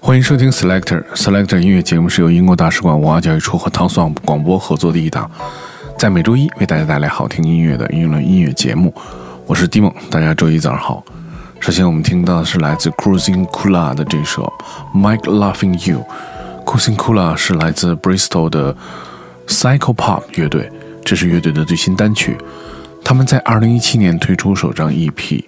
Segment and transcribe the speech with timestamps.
[0.00, 5.30] 欢迎收听 Selector Selector 音乐节目，是由英国大使馆文化教育处和唐宋广播合作的一档，
[5.98, 8.94] 在每周一为大家带来好听音乐的英伦音乐节目。
[9.46, 11.04] 我是 Dimon，大家周一早上好。
[11.60, 14.52] 首先我们听到的是来自 Cruising Kula 的这首
[14.94, 16.04] Mike Loving You。
[16.66, 18.76] Cruising Kula 是来自 Bristol 的
[19.46, 20.70] Psycho Pop 乐队，
[21.04, 22.36] 这是乐队的最新单曲。
[23.04, 25.44] 他们在2017年推出首张 EP，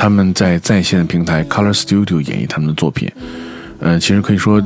[0.00, 3.12] 他们在在线平台 Color Studio 演绎他们的作品。
[3.80, 4.58] 呃，其实可以说，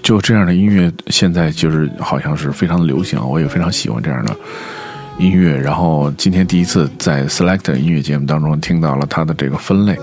[0.00, 4.36] 就这样的音乐现在就是好像是非常的流行，我也非常喜欢这样的
[5.18, 5.58] 音乐。
[5.58, 9.98] 然后今天第一次在 Select 音乐节目当中听到了它的这个分类，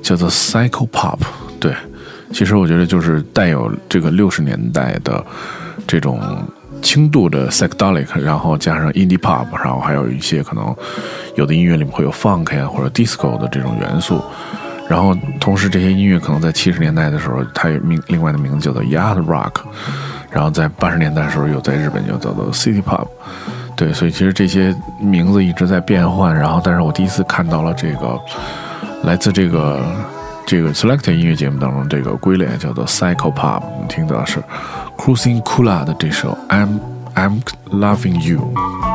[0.00, 1.18] 叫做 Psycho Pop。
[1.58, 1.74] 对，
[2.32, 5.24] 其实我觉得就是带有这个六十年代的
[5.84, 6.20] 这种
[6.82, 10.74] 轻度的 Psychedelic，然后加上 Indie Pop，然后还有一些可能
[11.34, 14.22] 有的音乐里面会有 Funk 呀或者 Disco 的这种元素。
[14.88, 19.62] 然后，同时这些音乐可能在七十年代的时候，它有名另外的名字叫做 Yard Rock，
[20.30, 23.08] 然后在八十年代的时候，又在日本就叫做 City Pop，
[23.76, 26.32] 对，所以其实这些名字一直在变换。
[26.32, 28.16] 然后，但是我第一次看到了这个
[29.02, 29.84] 来自这个
[30.46, 34.38] 这个 Select 音乐节目当中这个归类，叫做 Psycho Pop，我们听到是
[34.97, 36.79] Cruising Kula 的这首 I'm
[37.15, 38.94] I'm Loving You。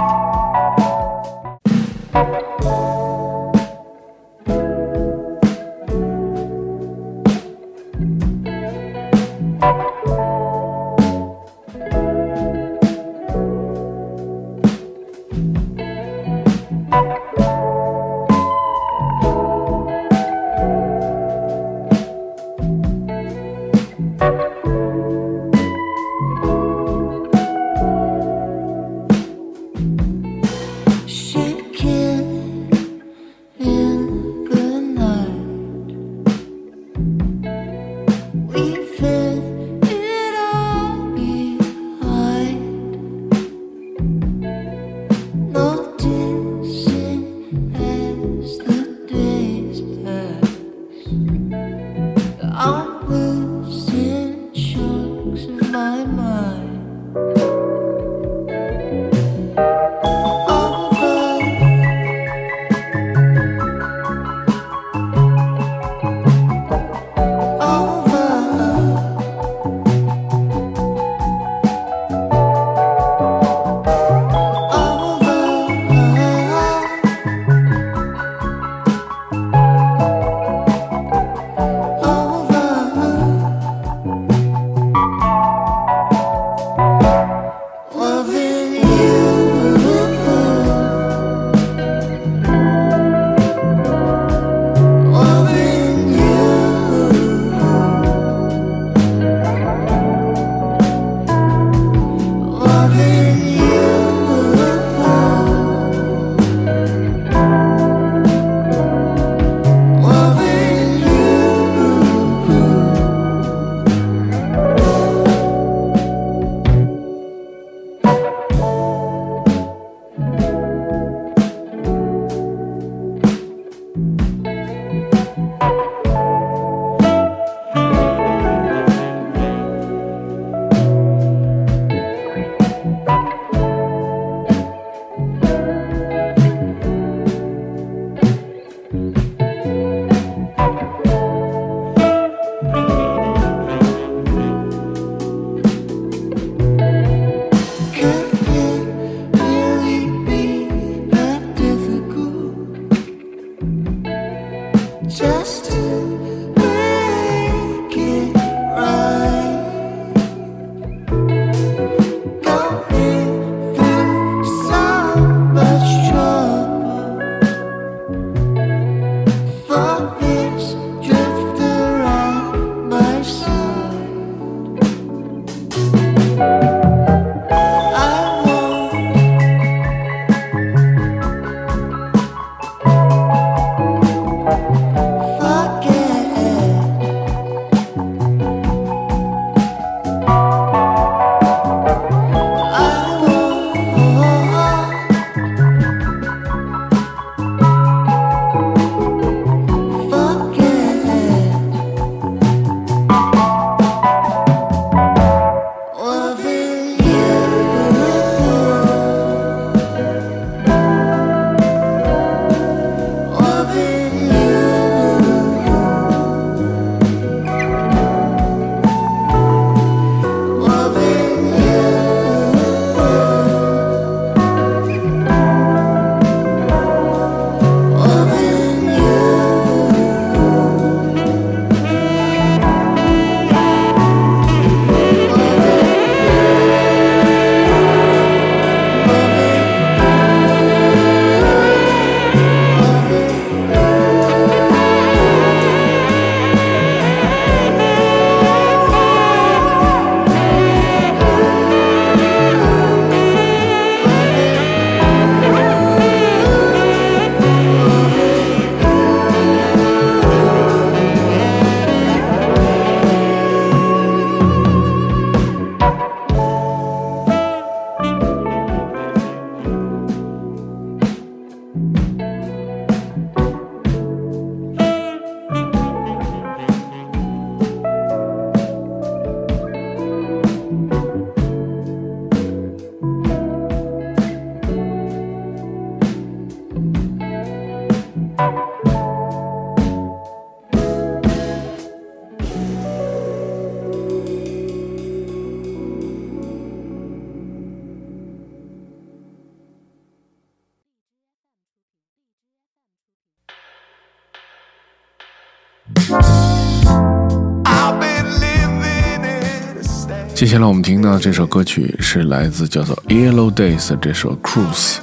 [310.41, 314.97] 接下来我们听到这首歌曲是来自叫做 Yellow Days 的这首 Cruise，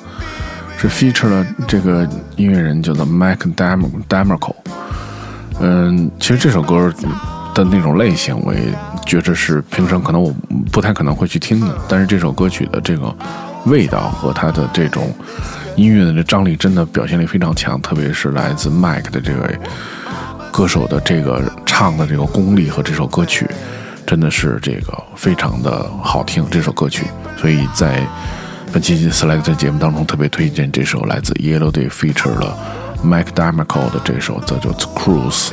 [0.76, 2.04] 是 feature 了这个
[2.34, 4.52] 音乐人叫做 Mac Dam Damico。
[5.60, 6.92] 嗯，其实这首歌
[7.54, 8.62] 的那种类型，我也
[9.06, 10.34] 觉着是平常可能我
[10.72, 13.14] 不太可能会去听的，但是这首歌曲的这个
[13.66, 15.14] 味道和它的这种
[15.76, 19.56] 音乐的这张力真的表现力非常强，特别是来自 Mac 的这位
[20.50, 23.46] 歌手的这个唱的这个功力和这首歌曲。
[24.08, 27.04] 真的是这个非常的好听这首歌曲，
[27.36, 28.00] 所以在
[28.72, 32.56] 本期 Select 节目当中特别推荐这首来自 Yellow Day feature 了
[33.02, 35.50] Mac Damico 的这首，叫做《Cruise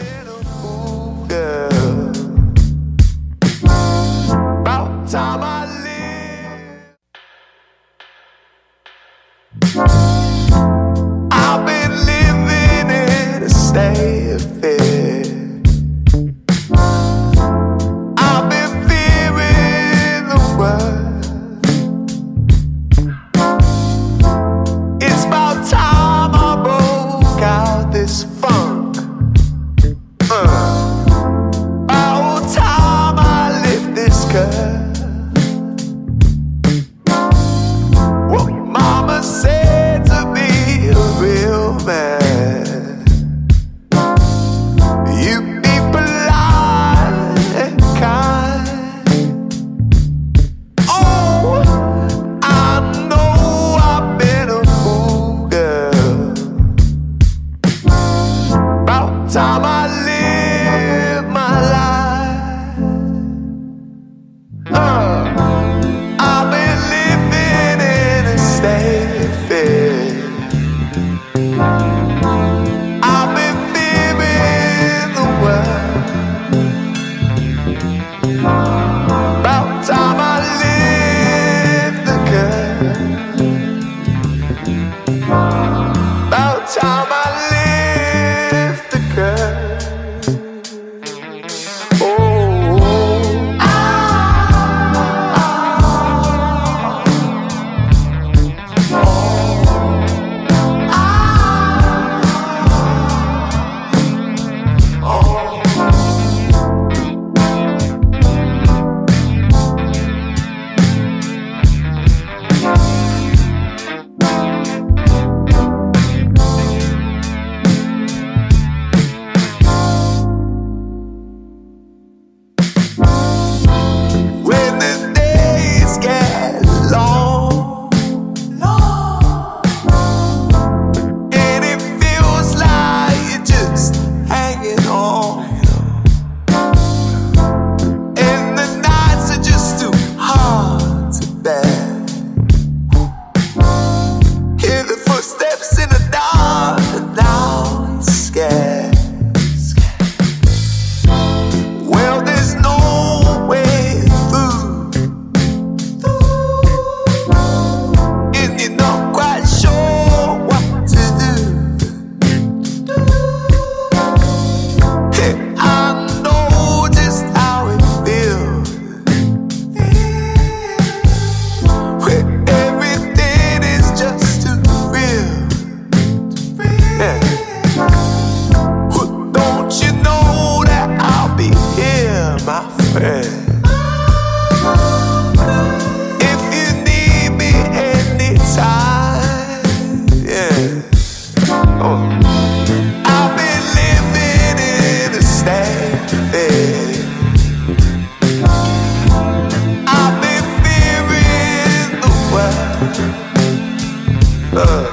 [204.55, 204.85] love.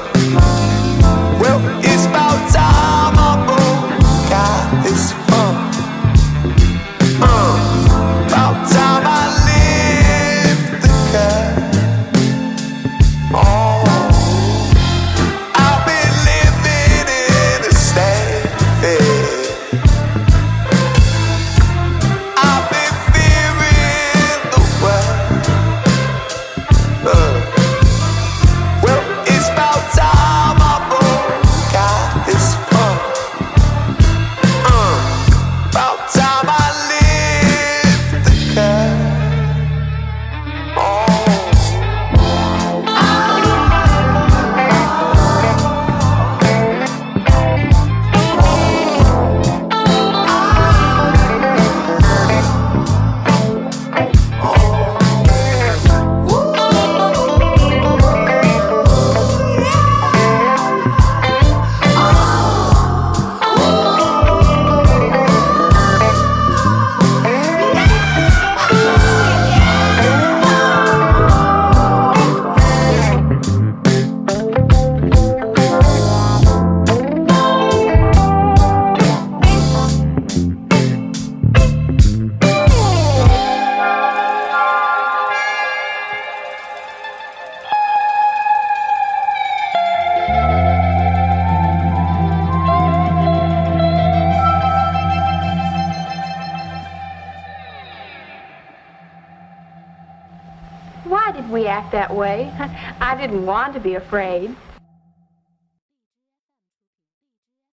[101.12, 101.50] 做 Cruise。
[101.50, 102.50] we act that way.
[102.99, 104.54] I didn't want to be afraid.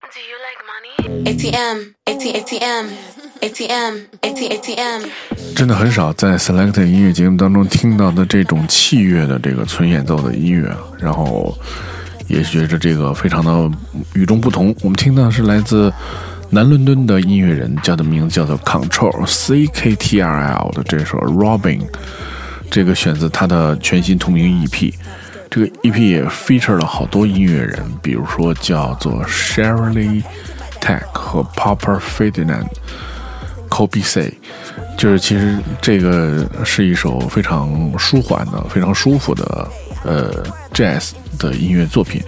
[0.02, 1.24] Do you like money?
[1.26, 2.90] ATM, ATM,
[3.42, 5.10] ATM, ATM.
[5.56, 11.56] 真的很少在 Select 音乐节目当中听到的这种器乐的这个纯演奏的音乐，然后
[12.28, 13.78] 也觉着这个非常的
[14.14, 14.76] 与众不同。
[14.82, 15.94] 我们听到是来自
[16.50, 21.82] 南伦敦的音乐人，叫的名字叫做 Control C K T R L 的这首 Robin，
[22.70, 24.94] 这个选自他的全新同名 EP。
[25.50, 30.22] 这个 EP 也 feature 了好多音乐人，比如说叫做 Shirley
[30.80, 32.68] Tech 和 Popper Ferdinand、
[33.68, 34.32] Kobe C，
[34.96, 39.68] 就是其实这个是一首非常舒缓的、非常舒服的
[40.04, 42.22] 呃 Jazz 的音乐作品。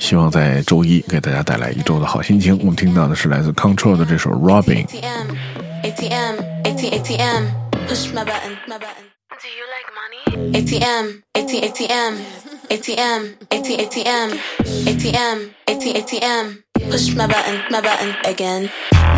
[0.00, 2.58] 希望在周一给大家带来一周的好心情。
[2.58, 4.84] 我们听到的是来自 Control 的这首 Robin。
[10.40, 12.24] ATM, ATM,
[12.70, 14.38] ATM, ATM,
[14.88, 16.62] ATM, ATM.
[16.90, 18.70] Push my button, my button again.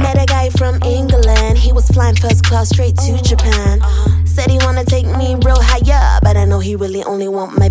[0.03, 3.81] Met a guy from England, he was flying first class straight to Japan.
[4.27, 7.57] Said he wanna take me real high up, but I know he really only want
[7.57, 7.69] my.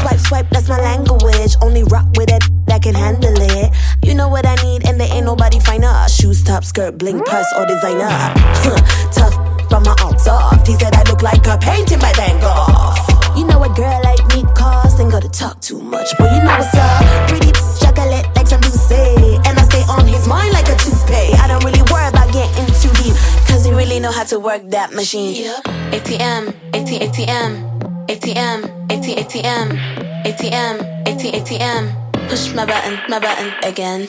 [0.00, 1.56] Swipe, swipe, that's my language.
[1.60, 3.72] Only rock with it that can handle it.
[4.04, 6.08] You know what I need, and there ain't nobody finer.
[6.08, 8.08] Shoes, top, skirt, bling, purse, or designer.
[9.12, 9.34] Tough
[9.68, 9.94] from my
[10.26, 10.66] off.
[10.66, 12.94] He said I look like a painting by Van Gogh.
[13.36, 16.56] You know a girl like me cost ain't gotta talk too much, but you know
[16.56, 17.28] what's up.
[17.28, 19.14] Pretty chocolate like some say,
[19.46, 21.34] and I stay on his mind like a toupee.
[21.40, 23.16] I don't really worry about getting too deep,
[23.48, 25.44] cause he really know how to work that machine.
[25.44, 25.64] Yep.
[25.92, 27.74] ATM, ATM.
[28.06, 29.78] ATM, ATM,
[30.24, 30.76] ATM,
[31.06, 32.28] ATM.
[32.28, 34.02] Push my button, my button again.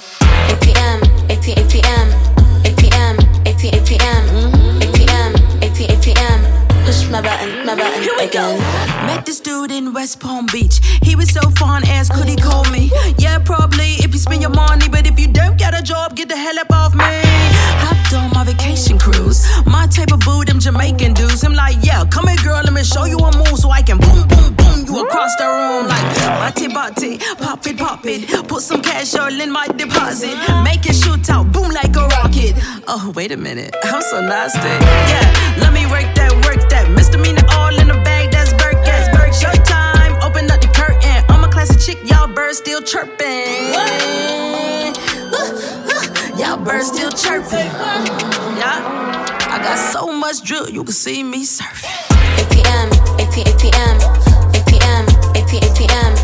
[0.51, 2.07] ATM, ATM,
[2.63, 4.54] ATM, ATM, ATM,
[7.05, 7.11] ATM.
[7.11, 8.59] Push my button, my button again.
[9.05, 10.79] Met this dude in West Palm Beach.
[11.01, 12.91] He was so fun, asked could he call me?
[13.17, 16.29] Yeah, probably if you spend your money, but if you don't get a job, get
[16.29, 17.05] the hell up off me.
[17.83, 19.45] Hopped on my vacation cruise.
[19.65, 21.43] My type of boo, them Jamaican dudes.
[21.43, 23.97] I'm like, yeah, come here, girl, let me show you a move so I can
[23.97, 28.47] boom, boom, boom you across the room like body, body, pop it, pop it.
[28.47, 30.35] Put some cash all in my deposit.
[30.63, 32.55] Make it shoot out, boom like a rocket.
[32.87, 34.59] Oh, wait a minute, I'm so nasty.
[34.59, 36.31] Yeah, let me work that,
[36.85, 36.95] that.
[36.95, 39.31] Misdemeanor all in the bag, that's Burke, that's Burke.
[39.31, 41.23] Showtime, open up the curtain.
[41.29, 43.73] I'm a classy chick, y'all birds still chirping.
[46.37, 47.71] Y'all birds still chirping.
[48.59, 49.13] Yeah.
[49.47, 51.89] I got so much drill, you can see me surfing.
[52.37, 52.89] ATM,
[53.19, 53.99] ATM,
[54.53, 56.15] ATM, ATM,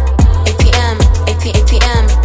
[0.48, 1.72] ATM, ATM.
[2.06, 2.21] Push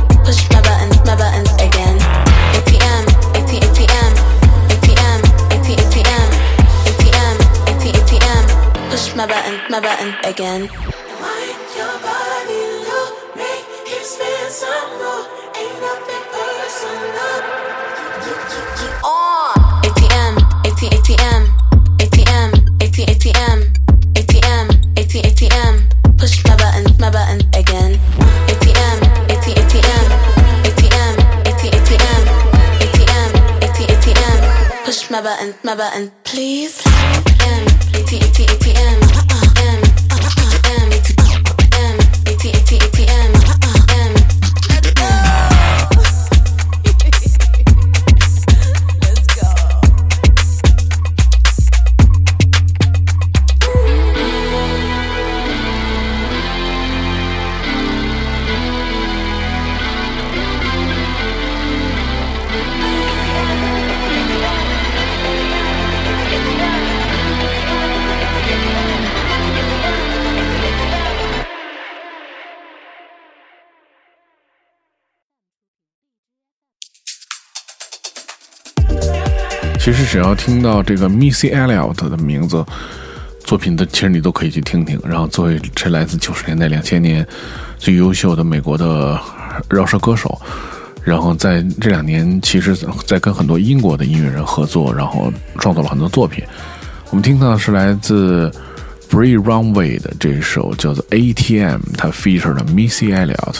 [9.16, 10.60] my button, my button again.
[10.60, 15.24] Like your body, look, make him spend some more.
[15.56, 17.56] Ain't nothing personal.
[26.18, 28.00] Push my button, my button again.
[34.84, 36.82] Push my button, my button, please.
[79.86, 82.66] 其实只要听到这个 Missy Elliott 的名字，
[83.44, 85.00] 作品的其实你都可以去听听。
[85.08, 87.24] 然后作为这来自九十年代、两千年
[87.78, 89.16] 最优秀的美国的
[89.70, 90.36] 饶舌歌手，
[91.04, 92.76] 然后在这两年，其实
[93.06, 96.42] 在跟很多英国的音乐人合作，然后创作了很多作品。
[97.10, 98.50] 我们听到的是来自
[99.08, 103.58] Bree Runway 的这首叫做 ATM，它 feature 了 Missy Elliott。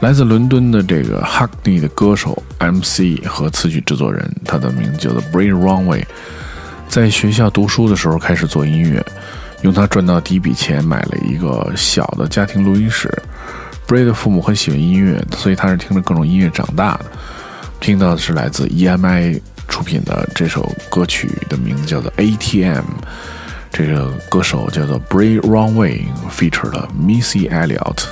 [0.00, 6.02] 来自伦敦的这个 Hackney 的歌手 MC 和词曲制作人，他的名字叫做 Bray Runway。
[6.88, 9.04] 在学校读书的时候开始做音乐，
[9.60, 13.12] 用他赚到第一笔钱买了一个小的家庭录音室。
[13.86, 17.04] Bray 的父母很喜欢音乐，所以他是听着各种音乐长大的。
[17.78, 22.84] 听到的是来自 EMI 出品的这首歌曲的名字叫做 ATM，
[23.70, 28.04] 这个歌手叫做 Bray Runway，feature 了 Missy Elliott。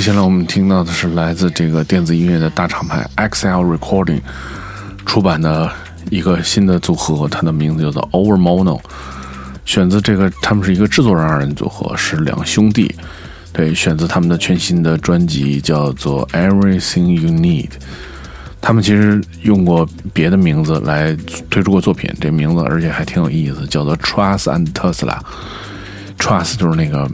[0.00, 4.22] 接下来我们听到的是来自这个电子音乐的大厂牌 XL Recording
[5.04, 5.70] 出版的
[6.08, 8.80] 一个新的组合，它的名字叫做 Over Mono，
[9.66, 12.94] 选择这个他们是一个制作人二人组合，是两兄弟，
[13.52, 17.68] 对，选择他们的全新的专辑叫做 Everything You Need。
[18.62, 21.14] 他们其实用过别的名字来
[21.50, 25.18] 推出过作品，这名字而且还挺有意思，叫做 Trust and Tesla。
[26.18, 27.06] Trust 就是那个。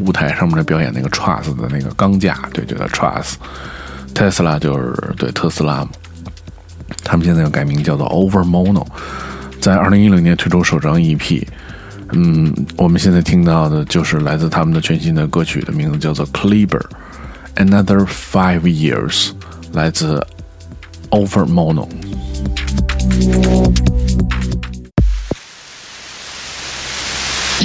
[0.00, 5.88] 舞台上面的表演那个 Trust 的那个钢架，对，就叫 Trust，Tesla 就是对特斯拉嘛。
[7.02, 8.86] 他们现在又改名叫做 Over Mono，
[9.60, 11.46] 在二零一零年推出首张 EP。
[12.12, 19.30] 嗯，我们现在听到的就是来自他们的全新的歌曲，的名字叫做 Cleaver，Another Five Years，
[19.72, 20.24] 来自
[21.10, 21.88] Over Mono。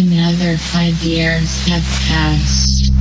[0.01, 2.91] Another five years have passed.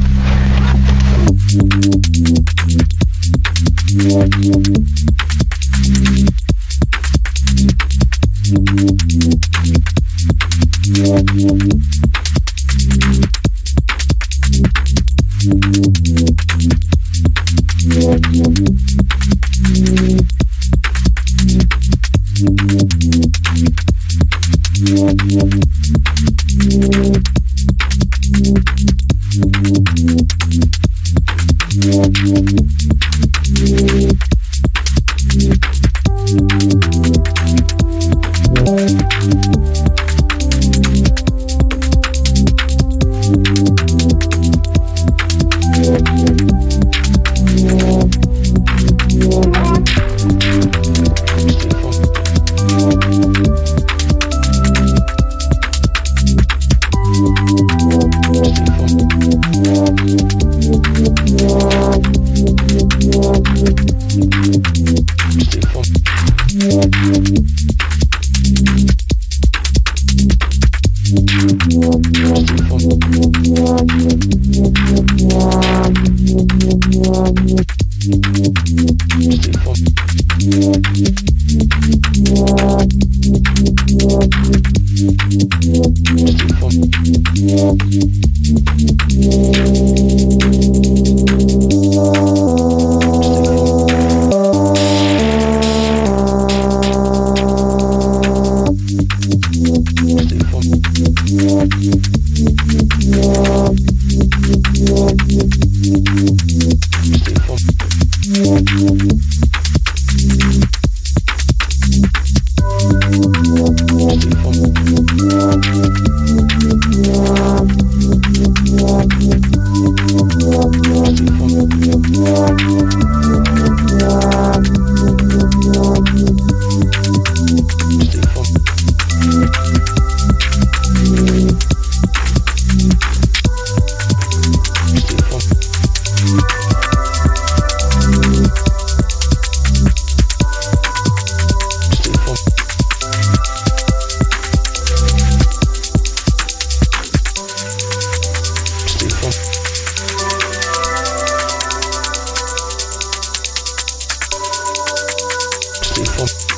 [156.23, 156.50] Oh.